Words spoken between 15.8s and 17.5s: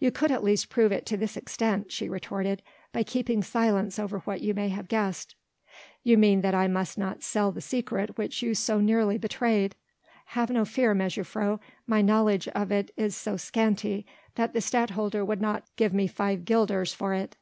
me five guilders for it."